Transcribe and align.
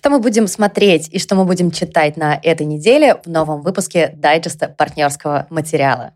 Что 0.00 0.08
мы 0.08 0.18
будем 0.18 0.46
смотреть 0.46 1.10
и 1.12 1.18
что 1.18 1.34
мы 1.34 1.44
будем 1.44 1.70
читать 1.70 2.16
на 2.16 2.40
этой 2.42 2.64
неделе 2.64 3.16
в 3.22 3.26
новом 3.26 3.60
выпуске 3.60 4.14
дайджеста 4.16 4.68
партнерского 4.68 5.46
материала. 5.50 6.14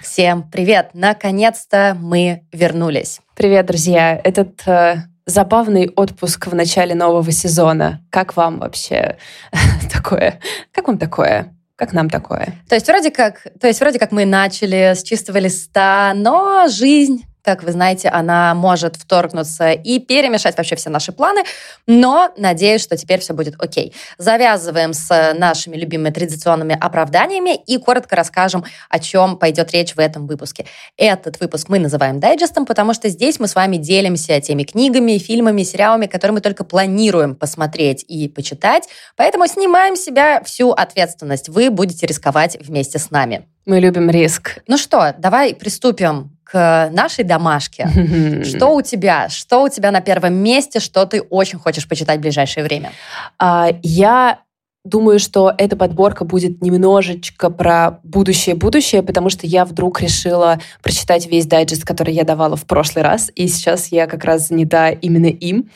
Всем 0.00 0.48
привет! 0.48 0.90
Наконец-то 0.94 1.96
мы 2.00 2.44
вернулись. 2.52 3.22
Привет, 3.34 3.66
друзья! 3.66 4.20
Этот 4.22 4.64
э, 4.68 4.98
забавный 5.26 5.90
отпуск 5.96 6.46
в 6.46 6.54
начале 6.54 6.94
нового 6.94 7.32
сезона. 7.32 8.06
Как 8.10 8.36
вам 8.36 8.60
вообще 8.60 9.16
такое? 9.92 10.38
Как 10.70 10.86
вам 10.86 10.96
такое? 10.96 11.56
Как 11.74 11.92
нам 11.92 12.08
такое? 12.08 12.54
То 12.68 12.76
есть 12.76 12.86
вроде 12.86 13.10
как, 13.10 13.48
то 13.60 13.66
есть 13.66 13.80
вроде 13.80 13.98
как 13.98 14.12
мы 14.12 14.26
начали 14.26 14.94
с 14.94 15.02
чистого 15.02 15.38
листа, 15.38 16.12
но 16.14 16.68
жизнь 16.68 17.24
как 17.42 17.62
вы 17.64 17.72
знаете, 17.72 18.08
она 18.08 18.54
может 18.54 18.96
вторгнуться 18.96 19.72
и 19.72 19.98
перемешать 19.98 20.56
вообще 20.56 20.76
все 20.76 20.90
наши 20.90 21.12
планы, 21.12 21.42
но 21.86 22.30
надеюсь, 22.36 22.82
что 22.82 22.96
теперь 22.96 23.20
все 23.20 23.34
будет 23.34 23.54
окей. 23.58 23.92
Завязываем 24.18 24.92
с 24.92 25.34
нашими 25.34 25.76
любимыми 25.76 26.10
традиционными 26.10 26.76
оправданиями 26.80 27.56
и 27.56 27.78
коротко 27.78 28.16
расскажем, 28.16 28.64
о 28.88 28.98
чем 28.98 29.36
пойдет 29.36 29.72
речь 29.72 29.94
в 29.94 29.98
этом 29.98 30.26
выпуске. 30.26 30.66
Этот 30.96 31.40
выпуск 31.40 31.68
мы 31.68 31.78
называем 31.78 32.20
дайджестом, 32.20 32.64
потому 32.64 32.94
что 32.94 33.08
здесь 33.08 33.40
мы 33.40 33.48
с 33.48 33.54
вами 33.54 33.76
делимся 33.76 34.40
теми 34.40 34.62
книгами, 34.62 35.18
фильмами, 35.18 35.62
сериалами, 35.64 36.06
которые 36.06 36.34
мы 36.34 36.40
только 36.40 36.64
планируем 36.64 37.34
посмотреть 37.34 38.04
и 38.06 38.28
почитать, 38.28 38.88
поэтому 39.16 39.46
снимаем 39.46 39.96
с 39.96 40.02
себя 40.02 40.42
всю 40.44 40.70
ответственность. 40.70 41.48
Вы 41.48 41.70
будете 41.70 42.06
рисковать 42.06 42.56
вместе 42.60 42.98
с 42.98 43.10
нами. 43.10 43.48
Мы 43.64 43.80
любим 43.80 44.10
риск. 44.10 44.58
Ну 44.66 44.76
что, 44.76 45.14
давай 45.18 45.54
приступим 45.54 46.31
к 46.52 46.90
нашей 46.92 47.24
домашке. 47.24 47.88
Что 48.44 48.74
у 48.74 48.82
тебя? 48.82 49.30
Что 49.30 49.62
у 49.62 49.68
тебя 49.70 49.90
на 49.90 50.02
первом 50.02 50.34
месте? 50.34 50.80
Что 50.80 51.06
ты 51.06 51.22
очень 51.22 51.58
хочешь 51.58 51.88
почитать 51.88 52.18
в 52.18 52.20
ближайшее 52.20 52.62
время? 52.62 52.92
А, 53.38 53.70
я 53.82 54.38
Думаю, 54.84 55.20
что 55.20 55.54
эта 55.58 55.76
подборка 55.76 56.24
будет 56.24 56.60
немножечко 56.60 57.50
про 57.50 58.00
будущее-будущее, 58.02 59.04
потому 59.04 59.30
что 59.30 59.46
я 59.46 59.64
вдруг 59.64 60.00
решила 60.00 60.58
прочитать 60.82 61.28
весь 61.28 61.46
дайджест, 61.46 61.84
который 61.84 62.12
я 62.12 62.24
давала 62.24 62.56
в 62.56 62.66
прошлый 62.66 63.04
раз, 63.04 63.30
и 63.36 63.46
сейчас 63.46 63.92
я 63.92 64.08
как 64.08 64.24
раз 64.24 64.48
занята 64.48 64.90
именно 64.90 65.26
им. 65.26 65.70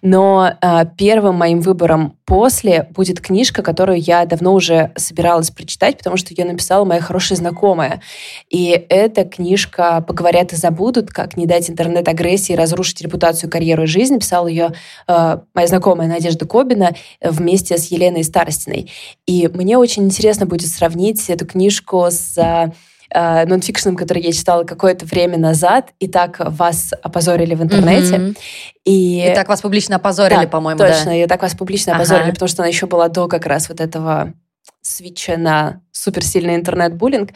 Но 0.00 0.52
э, 0.60 0.84
первым 0.96 1.34
моим 1.34 1.60
выбором 1.60 2.16
после 2.32 2.88
будет 2.94 3.20
книжка, 3.20 3.62
которую 3.62 4.00
я 4.00 4.24
давно 4.24 4.54
уже 4.54 4.90
собиралась 4.96 5.50
прочитать, 5.50 5.98
потому 5.98 6.16
что 6.16 6.32
ее 6.32 6.46
написала 6.46 6.86
моя 6.86 7.02
хорошая 7.02 7.36
знакомая. 7.36 8.00
И 8.48 8.68
эта 8.88 9.26
книжка 9.26 10.00
«Поговорят 10.00 10.54
и 10.54 10.56
забудут. 10.56 11.10
Как 11.10 11.36
не 11.36 11.44
дать 11.44 11.68
интернет-агрессии 11.68 12.54
разрушить 12.54 13.02
репутацию, 13.02 13.50
карьеру 13.50 13.82
и 13.82 13.86
жизнь». 13.86 14.18
Писала 14.18 14.46
ее 14.46 14.72
э, 15.08 15.40
моя 15.52 15.66
знакомая 15.66 16.08
Надежда 16.08 16.46
Кобина 16.46 16.94
вместе 17.20 17.76
с 17.76 17.88
Еленой 17.88 18.24
Старостиной. 18.24 18.90
И 19.26 19.50
мне 19.52 19.76
очень 19.76 20.04
интересно 20.04 20.46
будет 20.46 20.68
сравнить 20.68 21.28
эту 21.28 21.44
книжку 21.44 22.06
с 22.08 22.72
э, 23.12 23.46
нонфикшеном, 23.46 23.96
который 23.96 24.22
я 24.22 24.32
читала 24.32 24.64
какое-то 24.64 25.06
время 25.06 25.38
назад, 25.38 25.90
и 25.98 26.08
так 26.08 26.36
вас 26.38 26.92
опозорили 27.02 27.54
в 27.54 27.62
интернете. 27.62 28.16
Mm-hmm. 28.16 28.36
И... 28.84 29.26
и 29.30 29.34
так 29.34 29.48
вас 29.48 29.60
публично 29.60 29.96
опозорили, 29.96 30.44
да, 30.44 30.48
по-моему, 30.48 30.78
точно, 30.78 31.06
да? 31.06 31.14
и 31.16 31.26
так 31.26 31.42
вас 31.42 31.54
публично 31.54 31.92
ага. 31.92 32.02
опозорили, 32.02 32.30
потому 32.32 32.48
что 32.48 32.62
она 32.62 32.68
еще 32.68 32.86
была 32.86 33.08
до 33.08 33.28
как 33.28 33.46
раз 33.46 33.68
вот 33.68 33.80
этого 33.80 34.32
свеча 34.82 35.36
на 35.36 35.80
суперсильный 35.92 36.56
интернет-буллинг. 36.56 37.30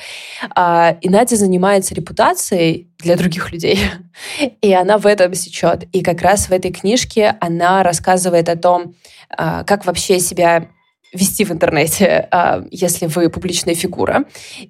А, 0.54 0.96
и 1.00 1.08
Надя 1.08 1.36
занимается 1.36 1.94
репутацией 1.94 2.90
для 2.98 3.16
других 3.16 3.52
людей. 3.52 3.78
И 4.60 4.72
она 4.72 4.98
в 4.98 5.06
этом 5.06 5.32
сечет. 5.34 5.84
И 5.92 6.02
как 6.02 6.22
раз 6.22 6.48
в 6.48 6.52
этой 6.52 6.72
книжке 6.72 7.36
она 7.40 7.82
рассказывает 7.84 8.48
о 8.48 8.56
том, 8.56 8.94
а, 9.30 9.62
как 9.64 9.86
вообще 9.86 10.18
себя 10.18 10.68
вести 11.16 11.44
в 11.44 11.50
интернете, 11.50 12.28
а, 12.30 12.64
если 12.70 13.06
вы 13.06 13.30
публичная 13.30 13.74
фигура. 13.74 14.24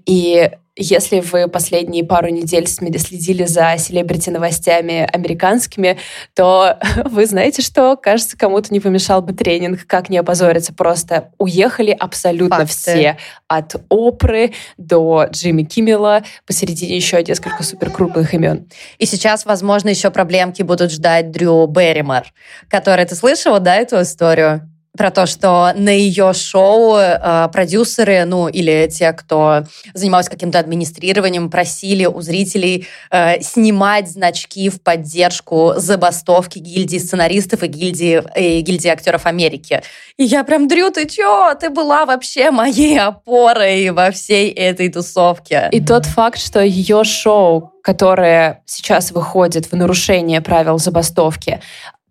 И 0.07 0.51
если 0.77 1.21
вы 1.21 1.49
последние 1.49 2.05
пару 2.05 2.29
недель 2.29 2.67
следили 2.67 3.45
за 3.45 3.77
селебрити-новостями 3.79 5.09
американскими, 5.11 5.99
то 6.35 6.79
вы 7.05 7.27
знаете, 7.27 7.63
что, 7.63 7.97
кажется, 7.97 8.37
кому-то 8.37 8.73
не 8.73 8.81
помешал 8.81 9.23
бы 9.23 9.33
тренинг 9.33 9.87
«Как 9.87 10.11
не 10.11 10.19
опозориться». 10.19 10.75
Просто 10.75 11.33
уехали 11.39 11.97
абсолютно 11.99 12.67
Факты. 12.67 12.73
все. 12.75 13.19
От 13.49 13.77
Опры 13.89 14.53
до 14.77 15.29
Джимми 15.31 15.63
Киммела, 15.63 16.23
посередине 16.47 16.97
еще 16.97 17.23
несколько 17.23 17.63
суперкрупных 17.63 18.35
имен. 18.35 18.69
И 18.99 19.07
сейчас, 19.07 19.47
возможно, 19.47 19.89
еще 19.89 20.11
проблемки 20.11 20.63
будут 20.63 20.93
ждать 20.93 21.31
Дрю 21.31 21.67
Берримор, 21.67 22.25
которая, 22.69 23.07
ты 23.07 23.15
слышала, 23.15 23.61
да, 23.61 23.77
эту 23.77 24.03
историю? 24.03 24.69
Про 24.97 25.11
то, 25.11 25.27
что 25.27 25.73
на 25.77 25.91
ее 25.91 26.33
шоу 26.33 26.97
э, 26.97 27.49
продюсеры, 27.53 28.25
ну 28.25 28.49
или 28.49 28.89
те, 28.91 29.13
кто 29.13 29.65
занимался 29.95 30.31
каким-то 30.31 30.59
администрированием, 30.59 31.51
просили 31.51 32.07
у 32.07 32.21
зрителей 32.21 32.87
э, 33.11 33.41
снимать 33.43 34.09
значки 34.11 34.69
в 34.69 34.81
поддержку 34.81 35.75
забастовки 35.77 36.59
гильдии 36.59 36.99
сценаристов 36.99 37.63
и 37.63 37.67
гильдии, 37.67 38.23
и 38.37 38.61
гильдии 38.61 38.89
актеров 38.89 39.27
Америки. 39.27 39.83
И 40.17 40.25
я 40.25 40.45
прям, 40.45 40.69
Дрю, 40.69 40.91
ты 40.91 41.07
чё? 41.07 41.55
Ты 41.61 41.71
была 41.71 42.07
вообще 42.07 42.51
моей 42.51 42.99
опорой 42.99 43.91
во 43.91 44.11
всей 44.11 44.51
этой 44.51 44.89
тусовке. 44.89 45.69
И 45.73 45.81
тот 45.81 46.07
факт, 46.07 46.39
что 46.39 46.63
ее 46.63 47.05
шоу, 47.05 47.73
которое 47.83 48.63
сейчас 48.67 49.13
выходит 49.13 49.67
в 49.67 49.77
нарушение 49.77 50.41
правил 50.41 50.79
забастовки, 50.79 51.61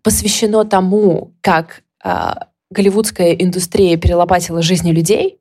посвящено 0.02 0.64
тому, 0.64 1.34
как 1.40 1.82
э, 2.04 2.34
голливудская 2.70 3.32
индустрия 3.32 3.96
перелопатила 3.96 4.62
жизни 4.62 4.92
людей, 4.92 5.38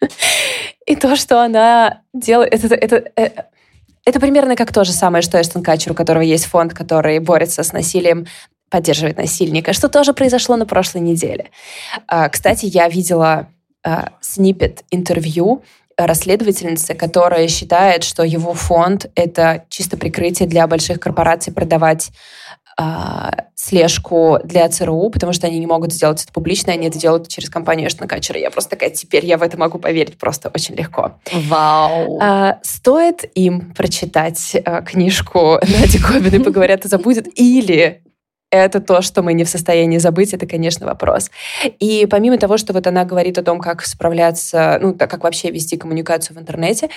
и 0.86 0.96
то, 0.96 1.16
что 1.16 1.42
она 1.42 2.02
делает... 2.12 2.52
Это, 2.52 2.74
это, 2.74 3.10
это, 3.14 3.46
это 4.04 4.20
примерно 4.20 4.56
как 4.56 4.72
то 4.72 4.84
же 4.84 4.92
самое, 4.92 5.22
что 5.22 5.40
Эштон 5.40 5.62
Качер, 5.62 5.92
у 5.92 5.94
которого 5.94 6.22
есть 6.22 6.46
фонд, 6.46 6.74
который 6.74 7.18
борется 7.20 7.62
с 7.62 7.72
насилием, 7.72 8.26
поддерживает 8.70 9.18
насильника, 9.18 9.72
что 9.72 9.88
тоже 9.88 10.14
произошло 10.14 10.56
на 10.56 10.66
прошлой 10.66 11.02
неделе. 11.02 11.50
А, 12.06 12.28
кстати, 12.28 12.66
я 12.66 12.88
видела 12.88 13.48
снипет 14.20 14.84
интервью 14.90 15.62
расследовательницы, 15.96 16.94
которая 16.94 17.48
считает, 17.48 18.02
что 18.04 18.22
его 18.22 18.54
фонд— 18.54 19.10
это 19.14 19.64
чисто 19.68 19.96
прикрытие 19.96 20.48
для 20.48 20.66
больших 20.66 21.00
корпораций 21.00 21.52
продавать 21.52 22.10
а, 22.10 22.12
слежку 23.54 24.38
для 24.44 24.68
ЦРУ, 24.68 25.10
потому 25.10 25.32
что 25.32 25.46
они 25.46 25.58
не 25.58 25.66
могут 25.66 25.92
сделать 25.92 26.22
это 26.22 26.32
публично, 26.32 26.72
они 26.72 26.88
это 26.88 26.98
делают 26.98 27.28
через 27.28 27.48
компанию 27.48 27.88
Эштона 27.88 28.08
Качера. 28.08 28.38
Я 28.38 28.50
просто 28.50 28.70
такая, 28.70 28.90
теперь 28.90 29.24
я 29.26 29.38
в 29.38 29.42
это 29.42 29.58
могу 29.58 29.78
поверить 29.78 30.18
просто 30.18 30.50
очень 30.54 30.74
легко. 30.74 31.12
Вау! 31.32 32.18
А, 32.20 32.58
стоит 32.62 33.30
им 33.34 33.72
прочитать 33.74 34.56
а, 34.64 34.82
книжку 34.82 35.58
Нади 35.62 35.98
Кобин 35.98 36.40
и 36.40 36.44
«Поговорят 36.44 36.84
и 36.84 36.88
забудет» 36.88 37.28
или 37.38 38.02
это 38.52 38.80
то, 38.80 39.00
что 39.00 39.22
мы 39.22 39.32
не 39.32 39.44
в 39.44 39.48
состоянии 39.48 39.96
забыть, 39.96 40.34
это, 40.34 40.46
конечно, 40.46 40.86
вопрос. 40.86 41.30
И 41.80 42.06
помимо 42.08 42.36
того, 42.36 42.58
что 42.58 42.74
вот 42.74 42.86
она 42.86 43.04
говорит 43.04 43.38
о 43.38 43.42
том, 43.42 43.58
как 43.58 43.82
справляться, 43.82 44.78
ну, 44.80 44.92
так 44.92 45.10
как 45.10 45.24
вообще 45.24 45.50
вести 45.50 45.78
коммуникацию 45.78 46.36
в 46.36 46.40
интернете, 46.40 46.90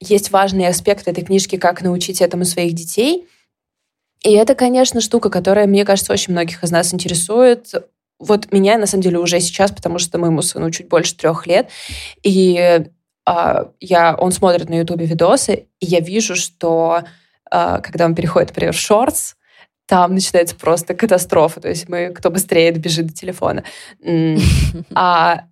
есть 0.00 0.30
важный 0.30 0.68
аспект 0.68 1.08
этой 1.08 1.24
книжки, 1.24 1.56
как 1.56 1.82
научить 1.82 2.20
этому 2.20 2.44
своих 2.44 2.74
детей. 2.74 3.26
И 4.24 4.32
это, 4.32 4.54
конечно, 4.54 5.00
штука, 5.00 5.28
которая, 5.28 5.66
мне 5.66 5.84
кажется, 5.84 6.12
очень 6.12 6.32
многих 6.32 6.64
из 6.64 6.70
нас 6.70 6.92
интересует. 6.94 7.72
Вот 8.18 8.50
меня, 8.52 8.78
на 8.78 8.86
самом 8.86 9.02
деле, 9.02 9.18
уже 9.18 9.38
сейчас, 9.38 9.70
потому 9.70 9.98
что 9.98 10.18
моему 10.18 10.40
сыну 10.40 10.70
чуть 10.70 10.88
больше 10.88 11.14
трех 11.14 11.46
лет, 11.46 11.68
и 12.22 12.86
а, 13.26 13.68
я, 13.80 14.14
он 14.16 14.32
смотрит 14.32 14.68
на 14.70 14.78
Ютубе 14.78 15.04
видосы, 15.04 15.66
и 15.80 15.86
я 15.86 16.00
вижу, 16.00 16.36
что 16.36 17.02
а, 17.50 17.80
когда 17.80 18.06
он 18.06 18.14
переходит, 18.14 18.50
например, 18.50 18.72
в 18.72 18.78
шортс, 18.78 19.34
там 19.86 20.14
начинается 20.14 20.56
просто 20.56 20.94
катастрофа. 20.94 21.60
То 21.60 21.68
есть 21.68 21.88
мы, 21.90 22.10
кто 22.10 22.30
быстрее 22.30 22.72
добежит 22.72 23.06
до 23.06 23.12
телефона. 23.12 23.64
А 24.94 25.44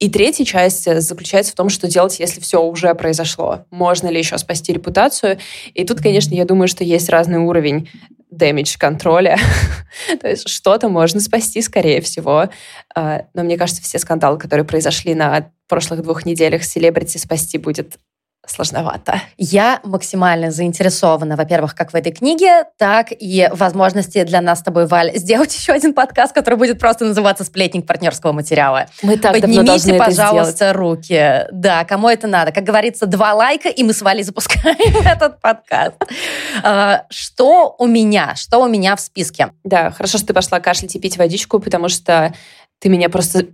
и 0.00 0.08
третья 0.08 0.44
часть 0.46 1.00
заключается 1.02 1.52
в 1.52 1.54
том, 1.54 1.68
что 1.68 1.86
делать, 1.86 2.18
если 2.18 2.40
все 2.40 2.62
уже 2.62 2.94
произошло. 2.94 3.66
Можно 3.70 4.08
ли 4.08 4.18
еще 4.18 4.38
спасти 4.38 4.72
репутацию? 4.72 5.38
И 5.74 5.84
тут, 5.84 6.00
конечно, 6.00 6.34
я 6.34 6.46
думаю, 6.46 6.68
что 6.68 6.82
есть 6.82 7.10
разный 7.10 7.38
уровень 7.38 7.88
damage 8.32 8.78
контроля. 8.78 9.38
То 10.20 10.28
есть 10.28 10.48
что-то 10.48 10.88
можно 10.88 11.20
спасти, 11.20 11.60
скорее 11.60 12.00
всего. 12.00 12.48
А, 12.94 13.26
но 13.34 13.42
мне 13.42 13.58
кажется, 13.58 13.82
все 13.82 13.98
скандалы, 13.98 14.38
которые 14.38 14.64
произошли 14.64 15.14
на 15.14 15.50
прошлых 15.68 16.02
двух 16.02 16.24
неделях, 16.24 16.64
селебрити 16.64 17.18
спасти 17.18 17.58
будет 17.58 17.98
сложновато. 18.46 19.20
Я 19.36 19.80
максимально 19.84 20.50
заинтересована, 20.50 21.36
во-первых, 21.36 21.74
как 21.74 21.92
в 21.92 21.94
этой 21.94 22.12
книге, 22.12 22.64
так 22.78 23.08
и 23.10 23.48
возможности 23.52 24.24
для 24.24 24.40
нас 24.40 24.60
с 24.60 24.62
тобой, 24.62 24.86
Валь, 24.86 25.16
сделать 25.16 25.54
еще 25.58 25.72
один 25.72 25.94
подкаст, 25.94 26.34
который 26.34 26.56
будет 26.56 26.78
просто 26.78 27.04
называться 27.04 27.44
«Сплетник 27.44 27.86
партнерского 27.86 28.32
материала». 28.32 28.86
Мы 29.02 29.16
так 29.16 29.32
Поднимите, 29.32 29.94
пожалуйста, 29.94 30.72
руки. 30.72 31.46
Да, 31.52 31.84
кому 31.84 32.08
это 32.08 32.26
надо. 32.26 32.52
Как 32.52 32.64
говорится, 32.64 33.06
два 33.06 33.34
лайка, 33.34 33.68
и 33.68 33.82
мы 33.82 33.92
с 33.92 34.02
Валей 34.02 34.22
запускаем 34.22 34.96
этот 35.06 35.40
подкаст. 35.40 35.96
А, 36.62 37.04
что 37.10 37.74
у 37.78 37.86
меня? 37.86 38.34
Что 38.36 38.58
у 38.58 38.68
меня 38.68 38.96
в 38.96 39.00
списке? 39.00 39.50
Да, 39.64 39.90
хорошо, 39.90 40.18
что 40.18 40.28
ты 40.28 40.34
пошла 40.34 40.60
кашлять 40.60 40.94
и 40.96 40.98
пить 40.98 41.16
водичку, 41.16 41.60
потому 41.60 41.88
что 41.88 42.34
ты 42.78 42.88
меня 42.88 43.08
просто 43.08 43.46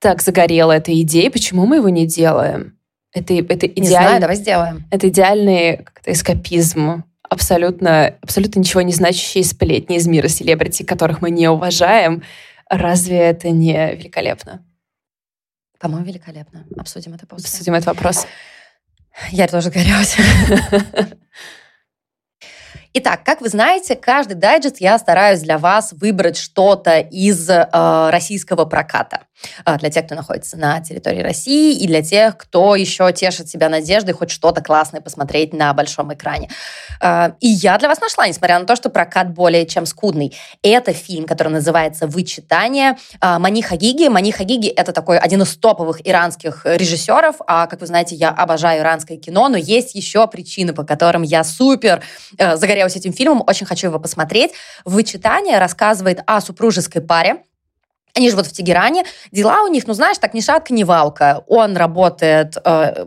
так 0.00 0.20
загорела 0.20 0.72
этой 0.72 1.00
идеей. 1.02 1.30
Почему 1.30 1.64
мы 1.64 1.76
его 1.76 1.88
не 1.88 2.06
делаем? 2.06 2.76
Это, 3.12 3.34
это 3.34 3.66
идеальный, 3.66 3.80
Не 3.80 3.88
знаю, 3.88 4.20
давай 4.20 4.36
сделаем. 4.36 4.84
Это 4.90 5.08
идеальный 5.08 5.76
как-то 5.78 6.12
эскапизм. 6.12 7.04
Абсолютно, 7.28 8.14
абсолютно 8.22 8.60
ничего 8.60 8.82
не 8.82 8.92
значащие 8.92 9.44
сплетни 9.44 9.96
из 9.96 10.06
мира 10.06 10.28
селебрити, 10.28 10.82
которых 10.82 11.20
мы 11.22 11.30
не 11.30 11.48
уважаем. 11.48 12.22
Разве 12.68 13.18
это 13.18 13.50
не 13.50 13.94
великолепно? 13.94 14.64
По-моему, 15.78 16.06
великолепно. 16.06 16.64
Обсудим 16.76 17.14
это 17.14 17.26
после. 17.26 17.48
Обсудим 17.48 17.74
этот 17.74 17.86
вопрос. 17.88 18.26
Я 19.30 19.48
тоже 19.48 19.70
горелась. 19.70 20.16
Итак, 22.94 23.24
как 23.24 23.40
вы 23.40 23.48
знаете, 23.48 23.96
каждый 23.96 24.34
дайджест 24.34 24.78
я 24.78 24.98
стараюсь 24.98 25.40
для 25.40 25.56
вас 25.58 25.92
выбрать 25.92 26.36
что-то 26.36 26.98
из 27.00 27.48
э, 27.48 27.66
российского 28.10 28.66
проката. 28.66 29.22
Э, 29.64 29.76
для 29.78 29.90
тех, 29.90 30.06
кто 30.06 30.14
находится 30.14 30.56
на 30.56 30.80
территории 30.80 31.22
России, 31.22 31.76
и 31.76 31.86
для 31.86 32.02
тех, 32.02 32.36
кто 32.36 32.76
еще 32.76 33.12
тешит 33.12 33.48
себя 33.48 33.68
надеждой 33.68 34.14
хоть 34.14 34.30
что-то 34.30 34.62
классное 34.62 35.00
посмотреть 35.00 35.52
на 35.52 35.72
большом 35.74 36.12
экране. 36.12 36.50
Э, 37.00 37.32
и 37.40 37.48
я 37.48 37.78
для 37.78 37.88
вас 37.88 38.00
нашла, 38.00 38.26
несмотря 38.26 38.58
на 38.58 38.66
то, 38.66 38.76
что 38.76 38.90
прокат 38.90 39.32
более 39.32 39.66
чем 39.66 39.86
скудный. 39.86 40.36
Это 40.62 40.92
фильм, 40.92 41.26
который 41.26 41.48
называется 41.48 42.06
«Вычитание» 42.06 42.96
э, 43.20 43.38
Мани 43.38 43.62
Хагиги. 43.62 44.08
Мани 44.08 44.32
Хагиги— 44.32 44.68
это 44.76 44.92
такой 44.92 45.18
один 45.18 45.42
из 45.42 45.56
топовых 45.56 46.06
иранских 46.06 46.62
режиссеров. 46.64 47.36
А, 47.46 47.66
как 47.66 47.80
вы 47.80 47.86
знаете, 47.86 48.14
я 48.14 48.30
обожаю 48.30 48.80
иранское 48.80 49.16
кино, 49.16 49.48
но 49.48 49.56
есть 49.56 49.94
еще 49.94 50.26
причины, 50.26 50.72
по 50.72 50.84
которым 50.84 51.22
я 51.22 51.44
супер 51.44 52.02
э, 52.38 52.56
загорелась 52.56 52.96
этим 52.96 53.12
фильмом, 53.12 53.42
очень 53.46 53.66
хочу 53.66 53.88
его 53.88 53.98
посмотреть. 53.98 54.52
«Вычитание» 54.84 55.58
рассказывает 55.58 56.22
о 56.26 56.40
супружеской 56.40 57.02
паре, 57.02 57.42
они 58.14 58.30
живут 58.30 58.46
в 58.46 58.52
Тегеране. 58.52 59.04
Дела 59.30 59.62
у 59.62 59.68
них, 59.68 59.86
ну, 59.86 59.94
знаешь, 59.94 60.18
так 60.18 60.34
ни 60.34 60.40
шатка, 60.40 60.74
ни 60.74 60.84
валка. 60.84 61.44
Он 61.46 61.76
работает 61.76 62.56
э, 62.62 63.06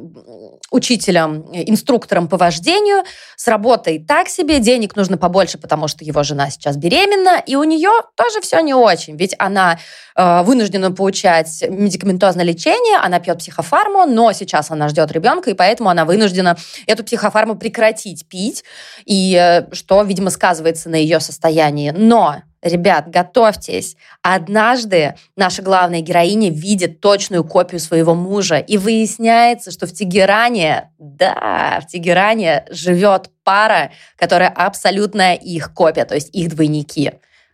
учителем, 0.72 1.46
инструктором 1.54 2.28
по 2.28 2.38
вождению. 2.38 3.04
С 3.36 3.48
работой 3.48 4.04
так 4.04 4.30
себе, 4.30 4.60
денег 4.60 4.96
нужно 4.96 5.18
побольше, 5.18 5.60
потому 5.60 5.88
что 5.88 6.04
его 6.04 6.24
жена 6.24 6.50
сейчас 6.50 6.76
беременна. 6.76 7.40
И 7.46 7.56
у 7.56 7.64
нее 7.64 7.92
тоже 8.16 8.42
все 8.42 8.60
не 8.62 8.74
очень. 8.74 9.16
Ведь 9.16 9.36
она 9.38 9.78
э, 10.16 10.42
вынуждена 10.44 10.92
получать 10.92 11.64
медикаментозное 11.70 12.44
лечение, 12.44 12.98
она 12.98 13.20
пьет 13.20 13.38
психофарму, 13.38 14.06
но 14.06 14.34
сейчас 14.34 14.72
она 14.72 14.90
ждет 14.90 15.12
ребенка, 15.12 15.52
и 15.52 15.54
поэтому 15.54 15.90
она 15.90 16.06
вынуждена 16.06 16.58
эту 16.88 17.04
психофарму 17.04 17.56
прекратить 17.56 18.28
пить. 18.28 18.64
И 19.06 19.38
э, 19.40 19.72
что, 19.74 20.02
видимо, 20.02 20.32
сказывается 20.32 20.90
на 20.90 20.96
ее 20.96 21.20
состоянии. 21.20 21.92
Но 21.92 22.38
Ребят, 22.66 23.12
готовьтесь. 23.12 23.96
Однажды 24.24 25.14
наша 25.36 25.62
главная 25.62 26.02
героиня 26.02 26.50
видит 26.50 27.00
точную 27.00 27.44
копию 27.44 27.80
своего 27.80 28.16
мужа, 28.16 28.58
и 28.58 28.80
выясняется, 28.80 29.70
что 29.70 29.86
в 29.86 29.94
Тегеране, 29.94 30.90
да, 30.98 31.80
в 31.84 31.88
Тегеране 31.88 32.66
живет 32.72 33.30
пара, 33.44 33.92
которая 34.16 34.50
абсолютно 34.50 35.36
их 35.36 35.76
копия, 35.76 36.06
то 36.06 36.16
есть 36.16 36.34
их 36.34 36.50
двойники. 36.50 37.12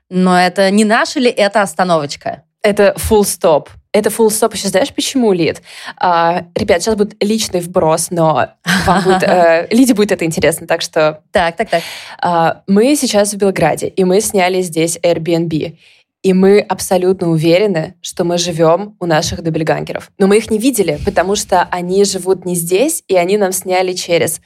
Но 0.09 0.39
это 0.39 0.71
не 0.71 0.85
наша 0.85 1.19
ли 1.19 1.29
это 1.29 1.61
остановочка? 1.61 2.43
Это 2.61 2.95
full 2.97 3.23
stop. 3.23 3.67
Это 3.93 4.09
full 4.09 4.27
stop. 4.27 4.55
Еще 4.55 4.69
знаешь, 4.69 4.93
почему, 4.93 5.33
Лид? 5.33 5.61
А, 5.97 6.45
ребят, 6.55 6.81
сейчас 6.81 6.95
будет 6.95 7.21
личный 7.21 7.59
вброс, 7.59 8.09
но 8.09 8.49
вам 8.85 9.03
будет, 9.03 9.23
э, 9.23 9.67
Лиде 9.69 9.93
будет 9.93 10.13
это 10.13 10.23
интересно, 10.23 10.65
так 10.65 10.81
что... 10.81 11.21
Так, 11.31 11.57
так, 11.57 11.69
так. 11.69 11.83
А, 12.19 12.61
мы 12.67 12.95
сейчас 12.95 13.33
в 13.33 13.38
Белграде, 13.38 13.88
и 13.88 14.03
мы 14.05 14.21
сняли 14.21 14.61
здесь 14.61 14.97
Airbnb. 15.03 15.77
И 16.23 16.33
мы 16.33 16.59
абсолютно 16.59 17.31
уверены, 17.31 17.95
что 18.01 18.23
мы 18.23 18.38
живем 18.38 18.95
у 18.99 19.07
наших 19.07 19.41
дабельгангеров. 19.41 20.11
Но 20.19 20.27
мы 20.27 20.38
их 20.38 20.51
не 20.51 20.59
видели, 20.59 20.99
потому 21.03 21.35
что 21.35 21.63
они 21.71 22.05
живут 22.05 22.45
не 22.45 22.55
здесь, 22.55 23.03
и 23.07 23.15
они 23.15 23.38
нам 23.38 23.51
сняли 23.51 23.93
через 23.93 24.39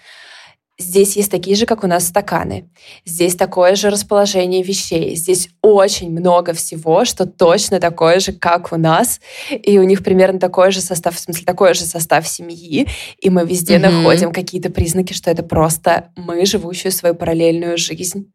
Здесь 0.77 1.15
есть 1.15 1.31
такие 1.31 1.55
же, 1.55 1.65
как 1.65 1.85
у 1.85 1.87
нас, 1.87 2.07
стаканы. 2.07 2.69
Здесь 3.05 3.35
такое 3.35 3.75
же 3.75 3.89
расположение 3.89 4.61
вещей. 4.61 5.15
Здесь 5.15 5.49
очень 5.61 6.11
много 6.11 6.53
всего, 6.53 7.05
что 7.05 7.25
точно 7.25 7.79
такое 7.79 8.19
же, 8.19 8.33
как 8.33 8.73
у 8.73 8.77
нас. 8.77 9.21
И 9.49 9.79
у 9.79 9.83
них 9.83 10.03
примерно 10.03 10.37
такой 10.37 10.71
же 10.71 10.81
состав, 10.81 11.15
в 11.15 11.19
смысле, 11.19 11.45
такой 11.45 11.73
же 11.75 11.85
состав 11.85 12.27
семьи. 12.27 12.87
И 13.19 13.29
мы 13.29 13.45
везде 13.45 13.75
mm-hmm. 13.75 13.89
находим 13.89 14.33
какие-то 14.33 14.69
признаки, 14.69 15.13
что 15.13 15.31
это 15.31 15.43
просто 15.43 16.11
мы, 16.17 16.45
живущие 16.45 16.91
свою 16.91 17.15
параллельную 17.15 17.77
жизнь. 17.77 18.33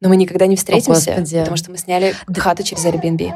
Но 0.00 0.08
мы 0.08 0.16
никогда 0.16 0.46
не 0.46 0.56
встретимся, 0.56 1.14
О, 1.14 1.24
потому 1.40 1.56
что 1.56 1.70
мы 1.70 1.78
сняли 1.78 2.14
хату 2.36 2.64
через 2.64 2.84
Airbnb. 2.84 3.32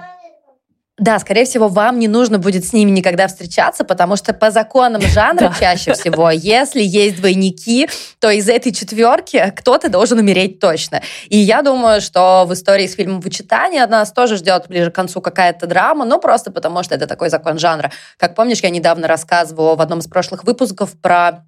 Да, 1.02 1.19
скорее 1.19 1.46
всего, 1.46 1.66
вам 1.66 1.99
не 1.99 2.06
нужно 2.06 2.38
будет 2.38 2.64
с 2.64 2.72
ними 2.72 2.90
никогда 2.90 3.26
встречаться, 3.26 3.82
потому 3.82 4.14
что 4.14 4.32
по 4.32 4.52
законам 4.52 5.02
жанра 5.12 5.52
чаще 5.58 5.94
всего, 5.94 6.31
если 6.31 6.81
есть 6.81 7.16
двойники, 7.16 7.88
то 8.20 8.31
из 8.31 8.49
этой 8.49 8.72
четверки 8.72 9.52
кто-то 9.56 9.88
должен 9.88 10.20
умереть 10.20 10.60
точно. 10.60 11.02
И 11.28 11.37
я 11.37 11.62
думаю, 11.62 12.00
что 12.00 12.44
в 12.46 12.52
истории 12.52 12.87
с 12.87 12.94
фильмом 12.94 13.20
«Вычитание» 13.20 13.84
нас 13.88 14.12
тоже 14.12 14.37
ждет 14.37 14.66
ближе 14.69 14.93
к 14.93 14.94
концу 14.94 15.20
какая-то 15.20 15.66
драма, 15.66 16.04
ну 16.04 16.20
просто 16.20 16.52
потому 16.52 16.84
что 16.84 16.94
это 16.94 17.08
такой 17.08 17.31
закон 17.31 17.58
жанра. 17.58 17.90
Как 18.16 18.37
помнишь, 18.37 18.60
я 18.60 18.70
недавно 18.70 19.08
рассказывала 19.08 19.75
в 19.75 19.81
одном 19.81 19.99
из 19.99 20.06
прошлых 20.06 20.44
выпусков 20.44 20.93
про 21.00 21.44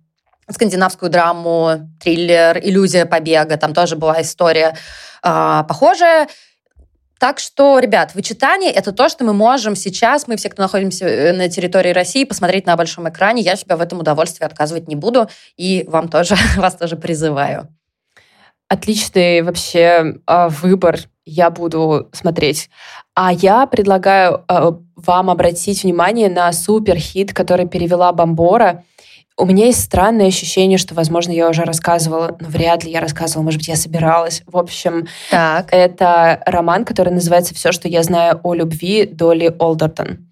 скандинавскую 0.51 1.13
драму, 1.13 1.89
триллер 2.03 2.59
«Иллюзия 2.59 3.07
побега». 3.07 3.57
Там 3.57 3.73
тоже 3.73 3.95
была 3.95 4.21
история 4.21 4.77
э, 5.23 5.63
похожая. 5.69 6.27
Так 7.25 7.39
что, 7.39 7.79
ребят, 7.79 8.15
вычитание— 8.15 8.71
это 8.73 8.93
то, 8.93 9.09
что 9.09 9.25
мы 9.25 9.33
можем 9.33 9.77
сейчас, 9.77 10.29
мы 10.29 10.37
все, 10.37 10.51
кто 10.51 10.61
находимся 10.61 11.07
э, 11.07 11.33
на 11.33 11.49
территории 11.49 11.89
России, 11.89 12.25
посмотреть 12.25 12.67
на 12.67 12.77
большом 12.77 13.09
экране. 13.09 13.41
Я 13.41 13.57
себя 13.57 13.79
в 13.79 13.81
этом 13.81 14.01
удовольствии 14.01 14.45
отказывать 14.45 14.89
не 14.89 14.95
буду, 14.95 15.31
и 15.57 15.87
вам 15.89 16.11
тоже, 16.11 16.37
вас 16.59 16.75
тоже 16.75 16.97
призываю. 16.97 17.69
Отличный 18.69 19.41
вообще 19.41 20.17
а, 20.27 20.51
выбор. 20.51 20.99
Я 21.25 21.49
буду 21.49 22.11
смотреть. 22.13 22.69
А 23.15 23.33
я 23.33 23.65
предлагаю 23.65 24.45
а, 24.47 24.77
вам 24.95 25.31
обратить 25.31 25.83
внимание 25.83 26.29
на 26.29 26.53
суперхит, 26.53 27.33
который 27.33 27.67
перевела 27.67 28.13
Бомбора— 28.13 28.85
у 29.37 29.47
меня 29.47 29.67
есть 29.67 29.83
странное 29.83 30.29
ощущение, 30.29 30.79
что, 30.79 30.95
возможно, 30.95 31.33
я 31.33 31.49
уже 31.49 31.65
рассказывала, 31.65 32.37
но 32.41 32.49
вряд 32.49 32.85
ли 32.85 32.93
я 32.93 33.01
рассказывала, 33.01 33.43
может 33.43 33.61
быть, 33.61 33.69
я 33.69 33.77
собиралась. 33.77 34.43
В 34.47 34.57
общем, 34.57 35.09
так. 35.31 35.69
это 35.73 36.41
роман, 36.47 36.85
который 36.85 37.13
называется 37.13 37.55
«Все, 37.55 37.73
что 37.73 37.89
я 37.89 38.03
знаю 38.03 38.41
о 38.43 38.55
любви» 38.55 39.07
Долли 39.07 39.55
Олдертон. 39.59 40.29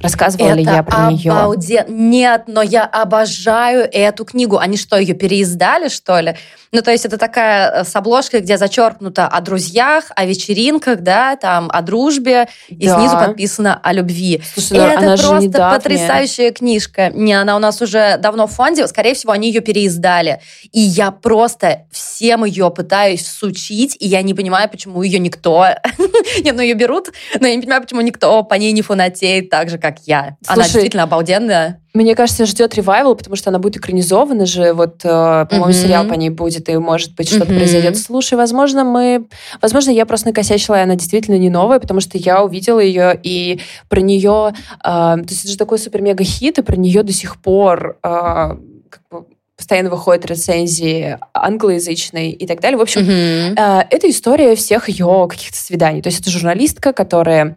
Рассказывала 0.00 0.48
это 0.48 0.56
ли 0.56 0.64
я 0.64 0.82
про 0.82 1.10
нее? 1.10 1.84
Нет, 1.88 2.44
но 2.46 2.62
я 2.62 2.84
обожаю 2.84 3.88
эту 3.90 4.24
книгу. 4.24 4.56
Они 4.56 4.78
что, 4.78 4.96
ее 4.96 5.14
переиздали, 5.14 5.88
что 5.88 6.18
ли? 6.20 6.36
Ну, 6.72 6.82
то 6.82 6.92
есть 6.92 7.04
это 7.04 7.18
такая 7.18 7.82
э, 7.82 7.84
с 7.84 7.96
обложкой, 7.96 8.40
где 8.40 8.56
зачеркнуто 8.56 9.26
о 9.26 9.40
друзьях, 9.40 10.04
о 10.14 10.24
вечеринках, 10.24 11.00
да, 11.00 11.34
там, 11.34 11.68
о 11.72 11.82
дружбе, 11.82 12.48
да. 12.68 12.76
и 12.76 12.88
снизу 12.88 13.16
подписано 13.16 13.80
о 13.82 13.92
любви. 13.92 14.40
Слушай, 14.54 14.78
ну, 14.78 14.84
это 14.84 14.98
она 14.98 15.16
просто 15.16 15.70
потрясающая 15.74 16.52
книжка. 16.52 17.10
Не, 17.10 17.34
она 17.34 17.56
у 17.56 17.58
нас 17.58 17.82
уже 17.82 18.18
давно 18.18 18.46
в 18.46 18.52
фонде, 18.52 18.86
скорее 18.86 19.14
всего, 19.14 19.32
они 19.32 19.48
ее 19.48 19.60
переиздали. 19.60 20.40
И 20.70 20.80
я 20.80 21.10
просто 21.10 21.86
всем 21.90 22.44
ее 22.44 22.70
пытаюсь 22.70 23.26
сучить, 23.26 23.96
и 23.98 24.06
я 24.06 24.22
не 24.22 24.34
понимаю, 24.34 24.70
почему 24.70 25.02
ее 25.02 25.18
никто... 25.18 25.66
Нет, 26.42 26.54
ну 26.54 26.62
ее 26.62 26.74
берут, 26.74 27.08
но 27.38 27.48
я 27.48 27.56
не 27.56 27.62
понимаю, 27.62 27.82
почему 27.82 28.00
никто 28.00 28.44
по 28.44 28.54
ней 28.54 28.70
не 28.72 28.82
фанатеет 28.82 29.50
так 29.50 29.70
же, 29.70 29.78
как 29.78 29.89
я. 30.06 30.36
Она 30.46 30.64
действительно 30.64 31.04
обалденная. 31.04 31.80
Мне 31.92 32.14
кажется, 32.14 32.46
ждет 32.46 32.74
ревайвал, 32.76 33.16
потому 33.16 33.36
что 33.36 33.50
она 33.50 33.58
будет 33.58 33.76
экранизована 33.76 34.46
же. 34.46 34.72
Вот, 34.72 35.00
э, 35.04 35.08
по-моему, 35.08 35.68
mm-hmm. 35.68 35.72
сериал 35.72 36.06
по 36.06 36.14
ней 36.14 36.30
будет, 36.30 36.68
и, 36.68 36.76
может 36.76 37.14
быть, 37.14 37.28
что-то 37.28 37.52
mm-hmm. 37.52 37.56
произойдет. 37.56 37.98
Слушай, 37.98 38.34
возможно, 38.34 38.84
мы... 38.84 39.26
Возможно, 39.60 39.90
я 39.90 40.06
просто 40.06 40.28
накосячила, 40.28 40.76
и 40.76 40.82
она 40.82 40.94
действительно 40.94 41.36
не 41.36 41.50
новая, 41.50 41.80
потому 41.80 42.00
что 42.00 42.16
я 42.16 42.44
увидела 42.44 42.80
ее, 42.80 43.18
и 43.20 43.60
про 43.88 44.00
нее... 44.00 44.52
Э, 44.84 44.84
то 44.84 45.26
есть 45.28 45.42
это 45.42 45.52
же 45.52 45.58
такой 45.58 45.78
супер-мега-хит, 45.78 46.58
и 46.58 46.62
про 46.62 46.76
нее 46.76 47.02
до 47.02 47.12
сих 47.12 47.40
пор... 47.40 47.98
Э, 48.04 48.56
как 48.88 49.02
бы, 49.10 49.24
постоянно 49.60 49.90
выходят 49.90 50.24
рецензии 50.24 51.18
англоязычные 51.34 52.32
и 52.32 52.46
так 52.46 52.60
далее. 52.60 52.78
В 52.78 52.80
общем, 52.80 53.02
mm-hmm. 53.02 53.54
э, 53.56 53.86
это 53.90 54.08
история 54.08 54.54
всех 54.54 54.88
ее 54.88 55.26
каких-то 55.28 55.58
свиданий. 55.58 56.00
То 56.00 56.08
есть 56.08 56.20
это 56.20 56.30
журналистка, 56.30 56.94
которая 56.94 57.56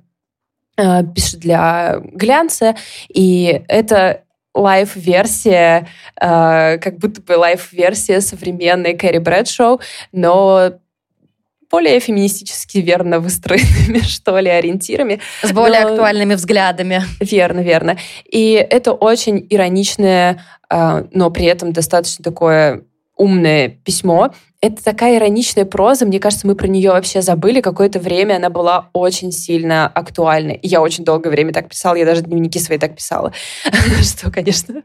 пишет 0.76 1.40
для 1.40 2.00
глянца, 2.14 2.76
и 3.08 3.64
это 3.68 4.24
лайв-версия, 4.54 5.88
э, 6.20 6.78
как 6.78 6.98
будто 6.98 7.22
бы 7.22 7.34
лайв-версия 7.34 8.22
современной 8.22 8.96
Кэрри 8.96 9.18
Брэдшоу, 9.18 9.82
но 10.12 10.74
более 11.72 12.00
феминистически 12.00 12.78
верно 12.78 13.20
выстроенными, 13.20 14.00
что 14.04 14.38
ли, 14.38 14.50
ориентирами. 14.50 15.20
С 15.42 15.52
более 15.52 15.82
но... 15.82 15.90
актуальными 15.90 16.36
взглядами. 16.36 17.02
Верно, 17.20 17.62
верно. 17.62 17.98
И 18.26 18.54
это 18.54 18.94
очень 18.94 19.46
ироничное, 19.50 20.44
э, 20.70 21.06
но 21.12 21.32
при 21.32 21.46
этом 21.46 21.74
достаточно 21.74 22.24
такое 22.24 22.84
умное 23.16 23.70
письмо. 23.70 24.34
Это 24.62 24.84
такая 24.84 25.18
ироничная 25.18 25.66
проза, 25.66 26.06
мне 26.06 26.20
кажется, 26.20 26.48
мы 26.48 26.56
про 26.56 26.68
нее 26.68 26.92
вообще 26.92 27.22
забыли. 27.22 27.62
Какое-то 27.62 28.00
время 28.00 28.36
она 28.36 28.50
была 28.50 28.90
очень 28.94 29.32
сильно 29.32 29.88
актуальна. 29.88 30.58
Я 30.62 30.82
очень 30.82 31.04
долгое 31.04 31.30
время 31.30 31.54
так 31.54 31.70
писала, 31.70 31.96
я 31.96 32.06
даже 32.06 32.22
дневники 32.22 32.60
свои 32.60 32.78
так 32.78 32.96
писала, 32.96 33.34
что, 34.02 34.32
конечно, 34.32 34.84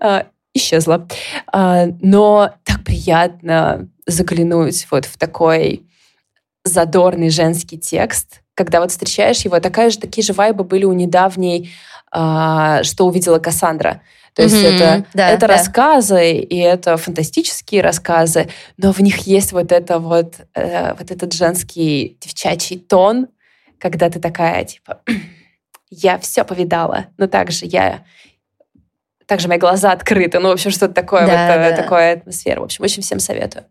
а, 0.00 0.26
исчезла. 0.52 1.08
Но 1.52 2.50
так 2.64 2.84
приятно 2.84 3.88
заглянуть 4.06 4.86
вот 4.90 5.06
в 5.06 5.16
такой 5.16 5.86
задорный 6.64 7.30
женский 7.30 7.78
текст, 7.78 8.40
когда 8.54 8.80
вот 8.80 8.90
встречаешь 8.90 9.44
его, 9.44 9.58
такая 9.60 9.90
же, 9.90 9.98
такие 9.98 10.24
же 10.24 10.32
вайбы 10.32 10.64
были 10.64 10.84
у 10.84 10.92
недавней 10.92 11.70
а, 12.10 12.82
«Что 12.84 13.06
увидела 13.06 13.38
Кассандра». 13.38 14.00
То 14.34 14.42
есть 14.42 14.54
mm-hmm, 14.54 14.74
это, 14.74 15.06
да, 15.14 15.30
это 15.30 15.46
да. 15.46 15.54
рассказы, 15.54 16.32
и 16.32 16.58
это 16.58 16.96
фантастические 16.96 17.82
рассказы, 17.82 18.48
но 18.76 18.92
в 18.92 18.98
них 19.00 19.18
есть 19.26 19.52
вот 19.52 19.70
это 19.70 20.00
вот, 20.00 20.34
э, 20.54 20.94
вот 20.94 21.10
этот 21.10 21.32
женский 21.32 22.18
девчачий 22.20 22.78
тон, 22.78 23.28
когда 23.78 24.10
ты 24.10 24.18
такая, 24.18 24.64
типа, 24.64 25.00
я 25.90 26.18
все 26.18 26.44
повидала, 26.44 27.06
но 27.16 27.28
также 27.28 27.66
я 27.66 28.04
также 29.26 29.48
мои 29.48 29.58
глаза 29.58 29.92
открыты, 29.92 30.38
ну, 30.38 30.48
в 30.48 30.52
общем, 30.52 30.70
что-то 30.70 30.94
такое, 30.94 31.26
да, 31.26 31.46
вот, 31.46 31.66
э, 31.66 31.70
да. 31.70 31.76
такое 31.82 32.12
атмосфера. 32.14 32.60
В 32.60 32.64
общем, 32.64 32.84
очень 32.84 33.02
всем 33.02 33.20
советую. 33.20 33.64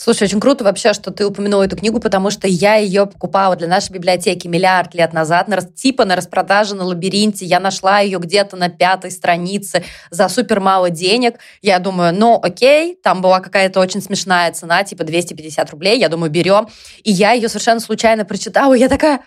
Слушай, 0.00 0.28
очень 0.28 0.38
круто 0.38 0.62
вообще, 0.62 0.92
что 0.92 1.10
ты 1.10 1.26
упомянула 1.26 1.64
эту 1.64 1.76
книгу, 1.76 1.98
потому 1.98 2.30
что 2.30 2.46
я 2.46 2.76
ее 2.76 3.06
покупала 3.06 3.56
для 3.56 3.66
нашей 3.66 3.90
библиотеки 3.90 4.46
миллиард 4.46 4.94
лет 4.94 5.12
назад, 5.12 5.48
на, 5.48 5.60
типа 5.60 6.04
на 6.04 6.14
распродаже 6.14 6.76
на 6.76 6.84
лабиринте. 6.84 7.44
Я 7.44 7.58
нашла 7.58 7.98
ее 7.98 8.20
где-то 8.20 8.54
на 8.54 8.68
пятой 8.68 9.10
странице 9.10 9.82
за 10.10 10.28
супер 10.28 10.60
мало 10.60 10.90
денег. 10.90 11.40
Я 11.62 11.80
думаю, 11.80 12.14
ну 12.14 12.38
окей, 12.40 12.94
там 12.94 13.20
была 13.20 13.40
какая-то 13.40 13.80
очень 13.80 14.00
смешная 14.00 14.52
цена, 14.52 14.84
типа 14.84 15.02
250 15.02 15.68
рублей. 15.70 15.98
Я 15.98 16.08
думаю, 16.08 16.30
берем. 16.30 16.68
И 17.02 17.10
я 17.10 17.32
ее 17.32 17.48
совершенно 17.48 17.80
случайно 17.80 18.24
прочитала. 18.24 18.74
И 18.74 18.78
я 18.78 18.88
такая, 18.88 19.22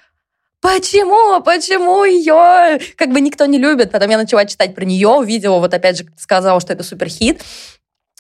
Почему? 0.62 1.42
Почему 1.42 2.06
ее 2.06 2.80
как 2.96 3.12
бы 3.12 3.20
никто 3.20 3.46
не 3.46 3.58
любит? 3.58 3.92
Потом 3.92 4.10
я 4.10 4.18
начала 4.18 4.46
читать 4.46 4.74
про 4.74 4.86
нее, 4.86 5.10
увидела, 5.10 5.60
вот 5.60 5.74
опять 5.74 5.98
же, 5.98 6.06
сказала, 6.18 6.62
что 6.62 6.72
это 6.72 6.84
суперхит. 6.84 7.44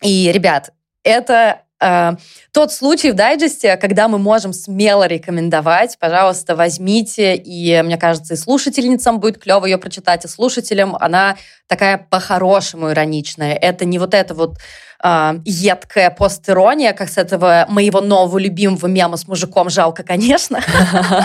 И, 0.01 0.29
ребят, 0.34 0.72
это 1.03 1.62
э, 1.81 2.11
тот 2.51 2.71
случай 2.71 3.11
в 3.11 3.15
дайджесте, 3.15 3.77
когда 3.77 4.07
мы 4.07 4.17
можем 4.17 4.53
смело 4.53 5.07
рекомендовать, 5.07 5.97
пожалуйста, 6.00 6.55
возьмите, 6.55 7.35
и 7.35 7.81
мне 7.81 7.97
кажется, 7.97 8.35
и 8.35 8.38
слушательницам 8.38 9.19
будет 9.19 9.41
клево 9.41 9.65
ее 9.65 9.77
прочитать, 9.77 10.25
и 10.25 10.27
слушателям 10.27 10.95
она 10.95 11.38
такая 11.67 11.97
по-хорошему 11.97 12.91
ироничная. 12.91 13.53
Это 13.55 13.85
не 13.85 13.97
вот 13.97 14.13
это 14.13 14.33
вот 14.33 14.57
э, 15.03 15.33
едкая 15.45 16.09
постирония, 16.09 16.93
как 16.93 17.09
с 17.09 17.17
этого 17.17 17.65
моего 17.69 18.01
нового 18.01 18.38
любимого 18.38 18.88
мема 18.88 19.17
с 19.17 19.27
мужиком 19.27 19.69
«Жалко, 19.69 20.03
конечно». 20.03 20.61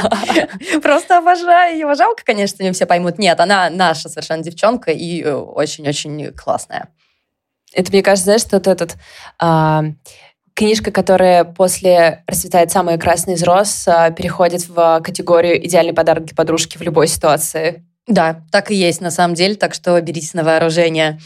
Просто 0.82 1.18
обожаю 1.18 1.76
его. 1.76 1.94
Жалко, 1.94 2.22
конечно, 2.24 2.62
не 2.62 2.72
все 2.72 2.86
поймут. 2.86 3.18
Нет, 3.18 3.40
она 3.40 3.70
наша 3.70 4.08
совершенно 4.08 4.42
девчонка 4.42 4.92
и 4.92 5.24
очень-очень 5.24 6.32
классная. 6.32 6.88
Это, 7.72 7.92
мне 7.92 8.02
кажется, 8.02 8.24
знаешь, 8.24 8.40
что 8.42 8.56
вот 8.56 8.66
этот 8.68 8.96
а, 9.38 9.84
Книжка, 10.56 10.90
которая 10.90 11.44
после 11.44 12.24
«Расцветает 12.26 12.70
самый 12.70 12.96
красный 12.96 13.34
из 13.34 13.42
роз» 13.42 13.86
а, 13.86 14.10
переходит 14.10 14.66
в 14.66 15.02
категорию 15.04 15.62
«Идеальный 15.66 15.92
подарок 15.92 16.24
для 16.24 16.34
подружки 16.34 16.78
в 16.78 16.80
любой 16.80 17.08
ситуации». 17.08 17.84
Да, 18.06 18.40
так 18.50 18.70
и 18.70 18.74
есть 18.74 19.02
на 19.02 19.10
самом 19.10 19.34
деле, 19.34 19.54
так 19.56 19.74
что 19.74 20.00
берите 20.00 20.30
на 20.32 20.44
вооружение. 20.44 21.20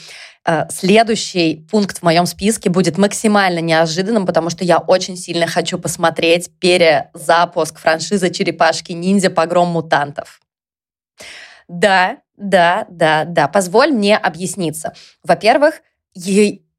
А, 0.44 0.68
следующий 0.68 1.64
пункт 1.70 1.98
в 1.98 2.02
моем 2.02 2.26
списке 2.26 2.70
будет 2.70 2.98
максимально 2.98 3.60
неожиданным, 3.60 4.26
потому 4.26 4.50
что 4.50 4.64
я 4.64 4.78
очень 4.78 5.16
сильно 5.16 5.46
хочу 5.46 5.78
посмотреть 5.78 6.50
перезапуск 6.58 7.78
франшизы 7.78 8.30
«Черепашки-ниндзя. 8.30 9.30
Погром 9.30 9.68
мутантов». 9.68 10.40
Да, 11.68 12.16
да, 12.36 12.84
да, 12.90 13.24
да. 13.24 13.46
Позволь 13.46 13.92
мне 13.92 14.16
объясниться. 14.16 14.92
Во-первых, 15.22 15.82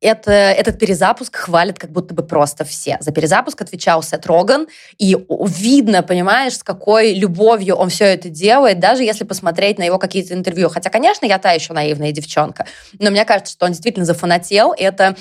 это, 0.01 0.31
этот 0.31 0.79
перезапуск 0.79 1.35
хвалят 1.35 1.77
как 1.79 1.91
будто 1.91 2.13
бы 2.13 2.23
просто 2.23 2.65
все. 2.65 2.97
За 2.99 3.11
перезапуск 3.11 3.61
отвечал 3.61 4.01
Сет 4.01 4.25
Роган, 4.25 4.67
и 4.97 5.15
видно, 5.29 6.01
понимаешь, 6.03 6.57
с 6.57 6.63
какой 6.63 7.13
любовью 7.13 7.75
он 7.75 7.89
все 7.89 8.05
это 8.05 8.29
делает, 8.29 8.79
даже 8.79 9.03
если 9.03 9.23
посмотреть 9.23 9.77
на 9.77 9.83
его 9.83 9.99
какие-то 9.99 10.33
интервью. 10.33 10.69
Хотя, 10.69 10.89
конечно, 10.89 11.25
я 11.25 11.37
та 11.37 11.51
еще 11.51 11.73
наивная 11.73 12.11
девчонка, 12.11 12.65
но 12.99 13.11
мне 13.11 13.23
кажется, 13.25 13.53
что 13.53 13.65
он 13.65 13.71
действительно 13.71 14.05
зафанател. 14.05 14.73
Это 14.75 15.15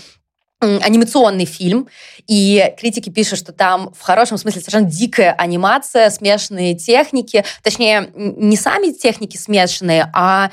анимационный 0.60 1.46
фильм, 1.46 1.88
и 2.26 2.74
критики 2.78 3.08
пишут, 3.08 3.38
что 3.38 3.52
там 3.52 3.94
в 3.94 4.02
хорошем 4.02 4.36
смысле 4.36 4.60
совершенно 4.60 4.90
дикая 4.90 5.32
анимация, 5.32 6.10
смешанные 6.10 6.74
техники, 6.74 7.44
точнее, 7.62 8.10
не 8.14 8.56
сами 8.58 8.92
техники 8.92 9.38
смешанные, 9.38 10.10
а 10.12 10.50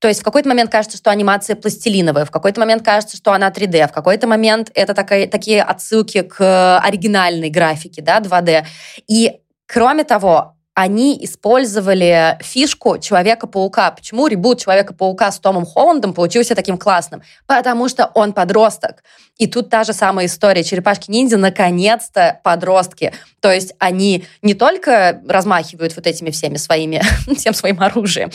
то 0.00 0.08
есть 0.08 0.20
в 0.20 0.24
какой-то 0.24 0.48
момент 0.48 0.72
кажется, 0.72 0.96
что 0.96 1.10
анимация 1.10 1.56
пластилиновая, 1.56 2.24
в 2.24 2.30
какой-то 2.30 2.58
момент 2.58 2.82
кажется, 2.82 3.18
что 3.18 3.32
она 3.32 3.50
3D, 3.50 3.86
в 3.86 3.92
какой-то 3.92 4.26
момент 4.26 4.70
это 4.74 4.94
такая, 4.94 5.28
такие 5.28 5.62
отсылки 5.62 6.22
к 6.22 6.80
оригинальной 6.80 7.50
графике, 7.50 8.00
да, 8.00 8.20
2D. 8.20 8.64
И 9.08 9.40
кроме 9.66 10.04
того, 10.04 10.56
они 10.72 11.22
использовали 11.22 12.38
фишку 12.40 12.96
Человека-паука. 12.96 13.90
Почему 13.90 14.26
ребут 14.28 14.60
Человека-паука 14.60 15.30
с 15.30 15.38
Томом 15.38 15.66
Холландом 15.66 16.14
получился 16.14 16.54
таким 16.54 16.78
классным? 16.78 17.22
Потому 17.46 17.86
что 17.90 18.10
он 18.14 18.32
подросток. 18.32 19.02
И 19.36 19.46
тут 19.46 19.68
та 19.68 19.84
же 19.84 19.92
самая 19.92 20.24
история. 20.26 20.64
Черепашки-ниндзя 20.64 21.36
наконец-то 21.36 22.40
подростки. 22.42 23.12
То 23.40 23.52
есть 23.52 23.74
они 23.78 24.24
не 24.40 24.54
только 24.54 25.20
размахивают 25.28 25.94
вот 25.96 26.06
этими 26.06 26.30
всеми 26.30 26.56
своими, 26.56 27.02
всем 27.36 27.52
своим 27.52 27.82
оружием, 27.82 28.30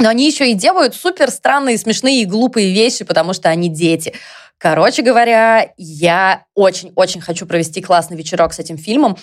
но 0.00 0.08
они 0.08 0.26
еще 0.26 0.50
и 0.50 0.54
делают 0.54 0.94
супер 0.94 1.30
странные, 1.30 1.78
смешные 1.78 2.22
и 2.22 2.26
глупые 2.26 2.72
вещи, 2.72 3.04
потому 3.04 3.32
что 3.32 3.48
они 3.48 3.68
дети. 3.68 4.14
Короче 4.58 5.02
говоря, 5.02 5.72
я 5.76 6.44
очень-очень 6.54 7.20
хочу 7.20 7.46
провести 7.46 7.80
классный 7.80 8.16
вечерок 8.16 8.52
с 8.52 8.58
этим 8.58 8.76
фильмом. 8.76 9.16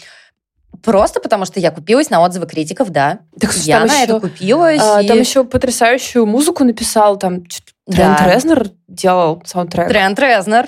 Просто 0.83 1.19
потому, 1.19 1.45
что 1.45 1.59
я 1.59 1.71
купилась 1.71 2.09
на 2.09 2.21
отзывы 2.21 2.47
критиков, 2.47 2.89
да. 2.89 3.19
Так, 3.39 3.53
я 3.57 3.79
на 3.81 3.85
еще, 3.85 4.03
это 4.03 4.19
купилась. 4.19 4.81
А, 4.81 5.01
и... 5.01 5.07
Там 5.07 5.19
еще 5.19 5.43
потрясающую 5.43 6.25
музыку 6.25 6.63
написал, 6.63 7.17
там 7.17 7.43
да. 7.87 8.15
Трент 8.15 8.33
Резнер 8.33 8.71
делал 8.87 9.41
саундтрек. 9.45 9.87
Трент 9.87 10.19
Резнер. 10.19 10.67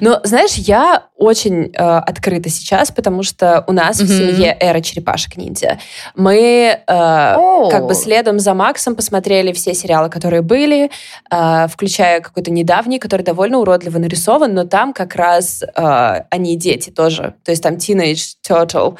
Но, 0.00 0.20
знаешь, 0.24 0.54
я 0.54 1.06
очень 1.16 1.72
э, 1.72 1.76
открыта 1.76 2.48
сейчас, 2.48 2.90
потому 2.90 3.22
что 3.22 3.64
у 3.66 3.72
нас 3.72 4.00
mm-hmm. 4.00 4.04
в 4.04 4.08
семье 4.08 4.56
эра 4.58 4.80
черепашек-ниндзя. 4.80 5.78
Мы 6.14 6.78
э, 6.86 6.92
oh. 6.92 7.70
как 7.70 7.86
бы 7.86 7.94
следом 7.94 8.38
за 8.38 8.54
Максом 8.54 8.96
посмотрели 8.96 9.52
все 9.52 9.74
сериалы, 9.74 10.10
которые 10.10 10.42
были, 10.42 10.90
э, 11.30 11.66
включая 11.68 12.20
какой-то 12.20 12.50
недавний, 12.50 12.98
который 12.98 13.22
довольно 13.22 13.58
уродливо 13.58 13.98
нарисован, 13.98 14.54
но 14.54 14.64
там 14.64 14.92
как 14.92 15.14
раз 15.14 15.62
э, 15.62 16.22
они 16.30 16.56
дети 16.56 16.90
тоже. 16.90 17.34
То 17.44 17.50
есть 17.50 17.62
там 17.62 17.74
Teenage 17.74 18.36
Turtle 18.46 18.98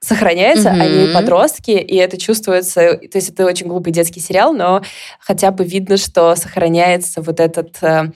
сохраняется, 0.00 0.70
mm-hmm. 0.70 0.80
они 0.80 1.14
подростки, 1.14 1.72
и 1.72 1.96
это 1.96 2.16
чувствуется, 2.16 2.94
то 2.96 3.18
есть 3.18 3.28
это 3.28 3.44
очень 3.44 3.66
глупый 3.66 3.92
детский 3.92 4.20
сериал, 4.20 4.54
но 4.54 4.82
хотя 5.20 5.50
бы 5.50 5.64
видно, 5.64 5.98
что 5.98 6.34
сохраняется 6.36 7.20
вот 7.20 7.38
этот 7.38 7.76
э, 7.82 8.10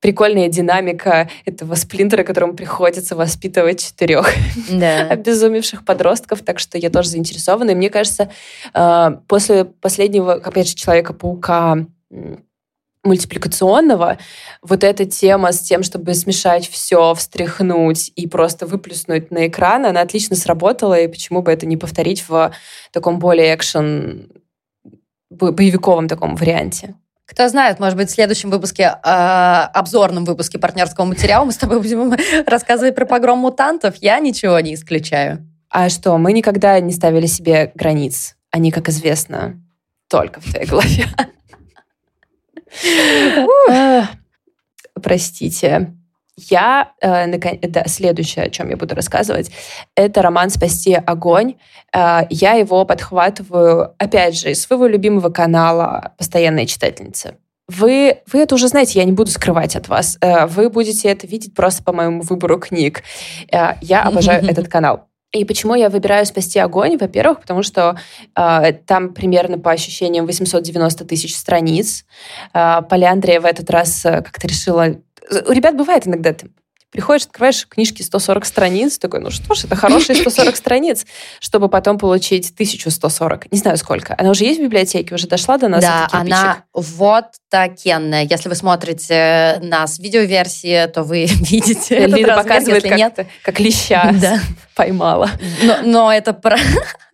прикольная 0.00 0.48
динамика 0.48 1.28
этого 1.44 1.74
сплинтера, 1.74 2.22
которому 2.22 2.54
приходится 2.54 3.16
воспитывать 3.16 3.84
четырех 3.84 4.30
да. 4.70 5.02
обезумевших 5.10 5.84
подростков, 5.84 6.42
так 6.42 6.58
что 6.58 6.78
я 6.78 6.90
тоже 6.90 7.10
заинтересована. 7.10 7.70
И 7.70 7.74
мне 7.74 7.90
кажется, 7.90 8.30
э, 8.74 9.10
после 9.26 9.64
последнего, 9.64 10.34
опять 10.34 10.68
же, 10.68 10.74
Человека-паука 10.74 11.86
мультипликационного, 13.04 14.18
вот 14.62 14.84
эта 14.84 15.04
тема 15.04 15.52
с 15.52 15.60
тем, 15.60 15.82
чтобы 15.82 16.14
смешать 16.14 16.68
все, 16.68 17.14
встряхнуть 17.14 18.12
и 18.16 18.26
просто 18.26 18.66
выплюснуть 18.66 19.30
на 19.30 19.46
экран, 19.46 19.86
она 19.86 20.00
отлично 20.00 20.36
сработала, 20.36 20.98
и 20.98 21.08
почему 21.08 21.42
бы 21.42 21.50
это 21.52 21.64
не 21.66 21.76
повторить 21.76 22.24
в 22.28 22.52
таком 22.92 23.18
более 23.18 23.54
экшен 23.54 24.30
боевиковом 25.30 26.08
таком 26.08 26.36
варианте. 26.36 26.94
Кто 27.28 27.46
знает, 27.48 27.78
может 27.78 27.98
быть, 27.98 28.08
в 28.08 28.14
следующем 28.14 28.48
выпуске, 28.50 28.84
э, 28.84 29.08
обзорном 29.74 30.24
выпуске 30.24 30.58
партнерского 30.58 31.04
материала 31.04 31.44
мы 31.44 31.52
с 31.52 31.58
тобой 31.58 31.78
будем 31.78 32.14
рассказывать 32.46 32.94
про 32.94 33.04
погром 33.04 33.40
мутантов. 33.40 33.96
Я 34.00 34.18
ничего 34.18 34.58
не 34.60 34.74
исключаю. 34.74 35.46
А 35.68 35.90
что, 35.90 36.16
мы 36.16 36.32
никогда 36.32 36.80
не 36.80 36.90
ставили 36.90 37.26
себе 37.26 37.70
границ. 37.74 38.34
Они, 38.50 38.70
как 38.70 38.88
известно, 38.88 39.62
только 40.08 40.40
в 40.40 40.50
твоей 40.50 40.66
голове. 40.66 41.04
Простите. 45.02 45.97
Я, 46.38 46.92
э, 47.00 47.26
да, 47.68 47.84
следующее, 47.86 48.44
о 48.44 48.50
чем 48.50 48.70
я 48.70 48.76
буду 48.76 48.94
рассказывать, 48.94 49.50
это 49.96 50.22
роман 50.22 50.50
«Спасти 50.50 50.94
огонь». 50.94 51.54
Э, 51.92 52.20
я 52.30 52.52
его 52.52 52.84
подхватываю, 52.84 53.94
опять 53.98 54.38
же, 54.38 54.52
из 54.52 54.62
своего 54.62 54.86
любимого 54.86 55.30
канала 55.30 56.12
«Постоянная 56.16 56.66
читательница». 56.66 57.34
Вы, 57.66 58.20
вы 58.32 58.38
это 58.38 58.54
уже 58.54 58.68
знаете, 58.68 59.00
я 59.00 59.04
не 59.04 59.12
буду 59.12 59.30
скрывать 59.30 59.74
от 59.74 59.88
вас. 59.88 60.16
Э, 60.20 60.46
вы 60.46 60.70
будете 60.70 61.08
это 61.08 61.26
видеть 61.26 61.54
просто 61.54 61.82
по 61.82 61.92
моему 61.92 62.22
выбору 62.22 62.58
книг. 62.60 63.02
Э, 63.52 63.72
я 63.80 64.02
обожаю 64.02 64.44
этот 64.48 64.68
канал. 64.68 65.08
И 65.32 65.44
почему 65.44 65.74
я 65.74 65.90
выбираю 65.90 66.24
«Спасти 66.24 66.58
огонь»? 66.58 66.96
Во-первых, 66.96 67.40
потому 67.40 67.62
что 67.62 67.98
э, 68.34 68.72
там 68.86 69.12
примерно 69.12 69.58
по 69.58 69.70
ощущениям 69.70 70.24
890 70.24 71.04
тысяч 71.04 71.36
страниц. 71.36 72.06
Э, 72.54 72.80
Поляндрия 72.88 73.38
в 73.40 73.44
этот 73.44 73.68
раз 73.70 74.06
э, 74.06 74.22
как-то 74.22 74.46
решила... 74.46 74.96
У 75.30 75.52
ребят 75.52 75.76
бывает 75.76 76.06
иногда 76.06 76.34
Приходишь, 76.90 77.26
открываешь 77.26 77.66
книжки 77.68 78.00
140 78.00 78.46
страниц, 78.46 78.98
такой, 78.98 79.20
ну 79.20 79.30
что 79.30 79.54
ж, 79.54 79.64
это 79.64 79.76
хорошие 79.76 80.16
140 80.16 80.56
страниц, 80.56 81.04
чтобы 81.38 81.68
потом 81.68 81.98
получить 81.98 82.50
1140. 82.50 83.52
Не 83.52 83.58
знаю 83.58 83.76
сколько. 83.76 84.14
Она 84.16 84.30
уже 84.30 84.44
есть 84.44 84.58
в 84.58 84.62
библиотеке, 84.62 85.14
уже 85.14 85.26
дошла 85.26 85.58
до 85.58 85.68
нас? 85.68 85.84
Да, 85.84 86.08
она 86.10 86.64
вот 86.72 87.26
такенная. 87.50 88.26
Если 88.28 88.48
вы 88.48 88.54
смотрите 88.54 89.58
нас 89.62 89.98
в 89.98 90.02
видеоверсии, 90.02 90.86
то 90.86 91.02
вы 91.02 91.26
видите 91.28 92.06
Лида 92.06 92.36
показывает, 92.36 92.84
как, 92.84 92.96
нет. 92.96 93.26
как 93.42 93.60
леща 93.60 94.10
да. 94.18 94.40
поймала. 94.74 95.30
Но, 95.62 95.80
но 95.84 96.10
это 96.10 96.32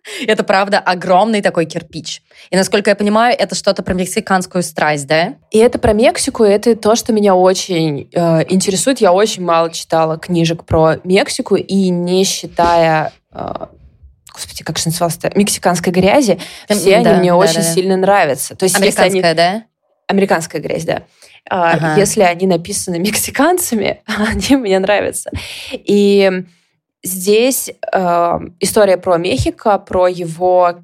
Это, 0.27 0.43
правда, 0.43 0.79
огромный 0.79 1.41
такой 1.41 1.65
кирпич. 1.65 2.21
И, 2.49 2.55
насколько 2.55 2.89
я 2.89 2.95
понимаю, 2.95 3.35
это 3.37 3.55
что-то 3.55 3.83
про 3.83 3.93
мексиканскую 3.93 4.63
страсть, 4.63 5.07
да? 5.07 5.35
И 5.51 5.57
это 5.57 5.79
про 5.79 5.93
Мексику, 5.93 6.43
это 6.43 6.75
то, 6.75 6.95
что 6.95 7.13
меня 7.13 7.35
очень 7.35 8.09
э, 8.13 8.45
интересует. 8.49 9.01
Я 9.01 9.13
очень 9.13 9.43
мало 9.43 9.71
читала 9.71 10.17
книжек 10.17 10.63
про 10.63 10.97
Мексику, 11.03 11.55
и 11.55 11.89
не 11.89 12.23
считая... 12.23 13.13
Э, 13.31 13.67
господи, 14.33 14.63
как 14.63 14.77
же 14.77 14.85
называлось-то? 14.87 15.31
Мексиканской 15.35 15.91
грязи, 15.91 16.39
все 16.69 17.01
да, 17.01 17.11
они 17.11 17.19
мне 17.19 17.31
да, 17.31 17.37
очень 17.37 17.55
да, 17.55 17.63
сильно 17.63 17.97
нравятся. 17.97 18.55
То 18.55 18.63
есть, 18.63 18.75
Американская, 18.75 19.09
они... 19.09 19.21
да? 19.33 19.63
Американская 20.07 20.61
грязь, 20.61 20.83
да. 20.83 21.03
А, 21.49 21.73
ага. 21.73 21.95
Если 21.97 22.21
они 22.21 22.47
написаны 22.47 22.99
мексиканцами, 22.99 24.01
они 24.05 24.55
мне 24.57 24.79
нравятся. 24.79 25.31
И 25.71 26.43
Здесь 27.05 27.69
э, 27.69 28.39
история 28.59 28.97
про 28.97 29.17
Мехико, 29.17 29.77
про 29.77 30.07
его 30.07 30.79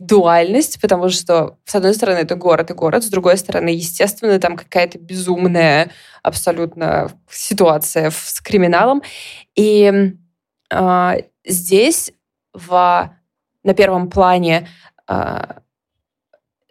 дуальность, 0.00 0.80
потому 0.80 1.08
что, 1.08 1.56
с 1.64 1.76
одной 1.76 1.94
стороны, 1.94 2.18
это 2.18 2.34
город 2.34 2.72
и 2.72 2.74
город, 2.74 3.04
с 3.04 3.08
другой 3.08 3.36
стороны, 3.38 3.68
естественно, 3.68 4.40
там 4.40 4.56
какая-то 4.56 4.98
безумная 4.98 5.92
абсолютно 6.24 7.12
ситуация 7.30 8.10
с 8.10 8.40
криминалом. 8.40 9.04
И 9.54 10.14
э, 10.68 11.12
здесь 11.44 12.12
в, 12.52 13.12
на 13.62 13.74
первом 13.74 14.10
плане 14.10 14.66
э, 15.08 15.44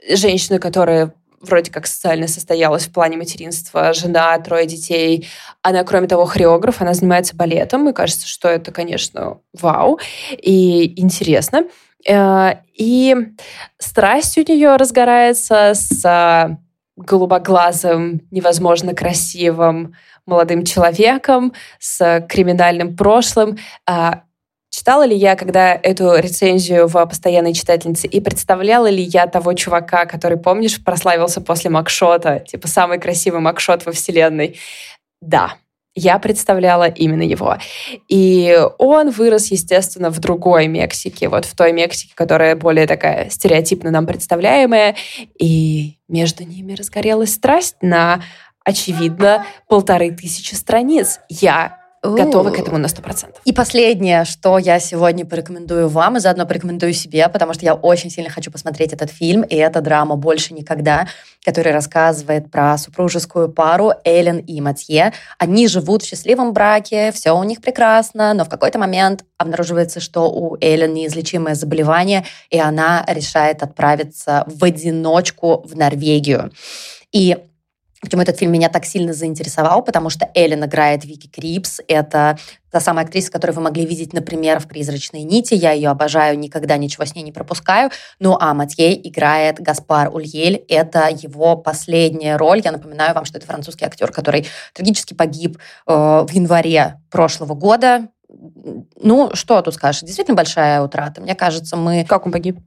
женщины, 0.09 0.59
которые 0.59 1.13
вроде 1.41 1.71
как 1.71 1.87
социально 1.87 2.27
состоялась 2.27 2.87
в 2.87 2.93
плане 2.93 3.17
материнства, 3.17 3.93
жена, 3.93 4.37
трое 4.39 4.65
детей. 4.65 5.27
Она, 5.61 5.83
кроме 5.83 6.07
того, 6.07 6.25
хореограф, 6.25 6.81
она 6.81 6.93
занимается 6.93 7.35
балетом, 7.35 7.89
и 7.89 7.93
кажется, 7.93 8.27
что 8.27 8.47
это, 8.47 8.71
конечно, 8.71 9.39
вау 9.53 9.99
и 10.37 11.01
интересно. 11.01 11.65
Э, 12.07 12.55
и 12.73 13.15
страсть 13.77 14.37
у 14.37 14.41
нее 14.41 14.75
разгорается 14.75 15.73
с 15.73 16.57
голубоглазым, 16.95 18.21
невозможно 18.31 18.93
красивым 18.93 19.95
молодым 20.25 20.63
человеком 20.65 21.53
с 21.79 22.25
криминальным 22.29 22.95
прошлым. 22.95 23.57
Читала 24.71 25.05
ли 25.05 25.15
я, 25.15 25.35
когда 25.35 25.75
эту 25.75 26.15
рецензию 26.15 26.87
в 26.87 27.05
«Постоянной 27.05 27.53
читательнице», 27.53 28.07
и 28.07 28.21
представляла 28.21 28.89
ли 28.89 29.03
я 29.03 29.27
того 29.27 29.53
чувака, 29.53 30.05
который, 30.05 30.37
помнишь, 30.37 30.81
прославился 30.81 31.41
после 31.41 31.69
Макшота, 31.69 32.39
типа 32.39 32.69
самый 32.69 32.97
красивый 32.97 33.41
Макшот 33.41 33.85
во 33.85 33.91
вселенной? 33.91 34.57
Да, 35.21 35.55
я 35.93 36.19
представляла 36.19 36.87
именно 36.87 37.21
его. 37.21 37.57
И 38.07 38.57
он 38.77 39.09
вырос, 39.09 39.51
естественно, 39.51 40.09
в 40.09 40.19
другой 40.19 40.67
Мексике, 40.67 41.27
вот 41.27 41.43
в 41.43 41.53
той 41.53 41.73
Мексике, 41.73 42.13
которая 42.15 42.55
более 42.55 42.87
такая 42.87 43.29
стереотипно 43.29 43.91
нам 43.91 44.07
представляемая. 44.07 44.95
И 45.37 45.97
между 46.07 46.45
ними 46.45 46.75
разгорелась 46.75 47.33
страсть 47.33 47.75
на, 47.81 48.23
очевидно, 48.63 49.45
полторы 49.67 50.11
тысячи 50.11 50.55
страниц. 50.55 51.19
Я 51.27 51.80
готова 52.03 52.49
к 52.49 52.59
этому 52.59 52.77
на 52.77 52.87
100%. 52.87 53.35
И 53.45 53.53
последнее, 53.53 54.25
что 54.25 54.57
я 54.57 54.79
сегодня 54.79 55.25
порекомендую 55.25 55.87
вам, 55.87 56.17
и 56.17 56.19
заодно 56.19 56.45
порекомендую 56.45 56.93
себе, 56.93 57.27
потому 57.29 57.53
что 57.53 57.63
я 57.63 57.75
очень 57.75 58.09
сильно 58.09 58.29
хочу 58.29 58.51
посмотреть 58.51 58.93
этот 58.93 59.11
фильм, 59.11 59.43
и 59.43 59.55
это 59.55 59.81
драма 59.81 60.15
«Больше 60.15 60.53
никогда», 60.53 61.07
который 61.45 61.71
рассказывает 61.71 62.49
про 62.51 62.77
супружескую 62.77 63.49
пару 63.49 63.93
Эллен 64.03 64.37
и 64.37 64.61
Матье. 64.61 65.13
Они 65.37 65.67
живут 65.67 66.01
в 66.03 66.07
счастливом 66.07 66.53
браке, 66.53 67.11
все 67.11 67.31
у 67.31 67.43
них 67.43 67.61
прекрасно, 67.61 68.33
но 68.33 68.45
в 68.45 68.49
какой-то 68.49 68.79
момент 68.79 69.23
обнаруживается, 69.37 69.99
что 69.99 70.29
у 70.29 70.57
Эллен 70.59 70.93
неизлечимое 70.93 71.55
заболевание, 71.55 72.25
и 72.49 72.59
она 72.59 73.03
решает 73.07 73.61
отправиться 73.63 74.43
в 74.47 74.63
одиночку 74.63 75.63
в 75.65 75.75
Норвегию. 75.75 76.51
И 77.11 77.37
Почему 78.01 78.23
этот 78.23 78.37
фильм 78.39 78.51
меня 78.51 78.67
так 78.69 78.83
сильно 78.85 79.13
заинтересовал? 79.13 79.83
Потому 79.83 80.09
что 80.09 80.27
Эллен 80.33 80.65
играет 80.65 81.05
Вики 81.05 81.27
Крипс. 81.27 81.81
Это 81.87 82.35
та 82.71 82.79
самая 82.79 83.05
актриса, 83.05 83.31
которую 83.31 83.55
вы 83.55 83.61
могли 83.61 83.85
видеть, 83.85 84.11
например, 84.11 84.59
в 84.59 84.67
«Призрачной 84.67 85.21
нити». 85.21 85.53
Я 85.53 85.71
ее 85.71 85.89
обожаю, 85.89 86.39
никогда 86.39 86.77
ничего 86.77 87.05
с 87.05 87.13
ней 87.13 87.21
не 87.21 87.31
пропускаю. 87.31 87.91
Ну 88.19 88.35
а 88.39 88.55
Матьей 88.55 88.99
играет 89.03 89.59
Гаспар 89.59 90.09
Ульель. 90.13 90.65
Это 90.67 91.09
его 91.09 91.55
последняя 91.55 92.37
роль. 92.37 92.61
Я 92.65 92.71
напоминаю 92.71 93.13
вам, 93.13 93.25
что 93.25 93.37
это 93.37 93.45
французский 93.45 93.85
актер, 93.85 94.11
который 94.11 94.47
трагически 94.73 95.13
погиб 95.13 95.59
э, 95.85 95.93
в 95.93 96.31
январе 96.31 96.99
прошлого 97.11 97.53
года. 97.53 98.07
Ну, 98.95 99.29
что 99.35 99.61
тут 99.61 99.75
скажешь? 99.75 100.01
Действительно 100.01 100.35
большая 100.35 100.81
утрата. 100.81 101.21
Мне 101.21 101.35
кажется, 101.35 101.77
мы... 101.77 102.03
Как 102.05 102.25
он 102.25 102.31
погиб? 102.31 102.57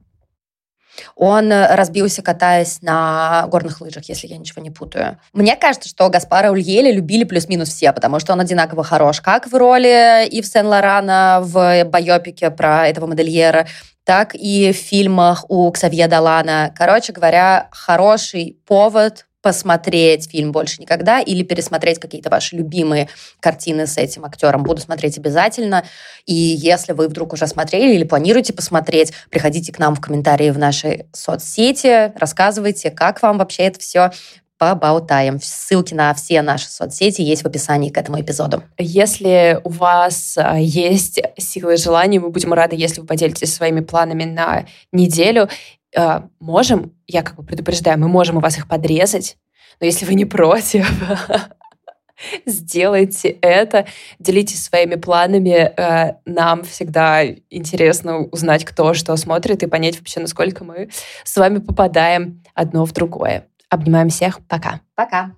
Он 1.16 1.50
э, 1.52 1.74
разбился, 1.74 2.22
катаясь 2.22 2.82
на 2.82 3.46
горных 3.48 3.80
лыжах, 3.80 4.04
если 4.08 4.26
я 4.26 4.36
ничего 4.36 4.62
не 4.62 4.70
путаю. 4.70 5.18
Мне 5.32 5.56
кажется, 5.56 5.88
что 5.88 6.08
Гаспара 6.08 6.50
Ульели 6.50 6.92
любили 6.92 7.24
плюс-минус 7.24 7.68
все, 7.68 7.92
потому 7.92 8.20
что 8.20 8.32
он 8.32 8.40
одинаково 8.40 8.84
хорош 8.84 9.20
как 9.20 9.46
в 9.46 9.54
роли 9.54 10.26
Ив 10.28 10.46
Сен-Лорана 10.46 11.40
в 11.42 11.84
байопике 11.84 12.50
про 12.50 12.88
этого 12.88 13.06
модельера, 13.06 13.66
так 14.04 14.34
и 14.34 14.72
в 14.72 14.76
фильмах 14.76 15.44
у 15.48 15.70
Ксавье 15.70 16.08
Далана. 16.08 16.72
Короче 16.76 17.12
говоря, 17.12 17.68
хороший 17.70 18.58
повод 18.66 19.26
посмотреть 19.44 20.30
фильм 20.30 20.52
«Больше 20.52 20.80
никогда» 20.80 21.20
или 21.20 21.42
пересмотреть 21.42 21.98
какие-то 21.98 22.30
ваши 22.30 22.56
любимые 22.56 23.10
картины 23.40 23.86
с 23.86 23.98
этим 23.98 24.24
актером. 24.24 24.62
Буду 24.62 24.80
смотреть 24.80 25.18
обязательно. 25.18 25.84
И 26.24 26.32
если 26.32 26.94
вы 26.94 27.08
вдруг 27.08 27.34
уже 27.34 27.46
смотрели 27.46 27.94
или 27.94 28.04
планируете 28.04 28.54
посмотреть, 28.54 29.12
приходите 29.28 29.70
к 29.70 29.78
нам 29.78 29.96
в 29.96 30.00
комментарии 30.00 30.48
в 30.48 30.56
нашей 30.56 31.04
соцсети, 31.12 32.18
рассказывайте, 32.18 32.90
как 32.90 33.20
вам 33.20 33.36
вообще 33.36 33.64
это 33.64 33.80
все 33.80 34.12
поболтаем. 34.56 35.38
Ссылки 35.42 35.92
на 35.92 36.14
все 36.14 36.40
наши 36.40 36.70
соцсети 36.70 37.20
есть 37.20 37.42
в 37.42 37.46
описании 37.46 37.90
к 37.90 37.98
этому 37.98 38.22
эпизоду. 38.22 38.62
Если 38.78 39.60
у 39.62 39.68
вас 39.68 40.38
а, 40.38 40.58
есть 40.58 41.20
силы 41.36 41.74
и 41.74 41.76
желание, 41.76 42.18
мы 42.18 42.30
будем 42.30 42.54
рады, 42.54 42.76
если 42.76 43.02
вы 43.02 43.06
поделитесь 43.06 43.52
своими 43.52 43.80
планами 43.80 44.24
на 44.24 44.64
неделю 44.90 45.50
э, 45.96 46.20
можем, 46.40 46.92
я 47.06 47.22
как 47.22 47.36
бы 47.36 47.42
предупреждаю, 47.42 47.98
мы 47.98 48.08
можем 48.08 48.36
у 48.36 48.40
вас 48.40 48.56
их 48.58 48.68
подрезать, 48.68 49.36
но 49.80 49.86
если 49.86 50.04
вы 50.04 50.14
не 50.14 50.24
против, 50.24 50.88
сделайте 52.46 53.30
это, 53.40 53.86
делитесь 54.18 54.64
своими 54.64 54.94
планами. 54.96 55.72
Э, 55.76 56.16
нам 56.24 56.64
всегда 56.64 57.26
интересно 57.50 58.18
узнать, 58.18 58.64
кто 58.64 58.94
что 58.94 59.16
смотрит 59.16 59.62
и 59.62 59.66
понять 59.66 59.98
вообще, 59.98 60.20
насколько 60.20 60.64
мы 60.64 60.90
с 61.24 61.36
вами 61.36 61.58
попадаем 61.58 62.42
одно 62.54 62.84
в 62.84 62.92
другое. 62.92 63.46
Обнимаем 63.68 64.08
всех. 64.08 64.40
Пока. 64.46 64.80
Пока. 64.94 65.32